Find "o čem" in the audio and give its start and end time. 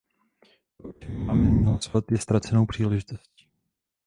0.89-1.09